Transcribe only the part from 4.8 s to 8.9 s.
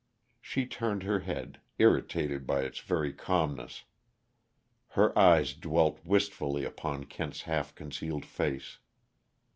Her eyes dwelt wistfully upon Kent's half concealed face.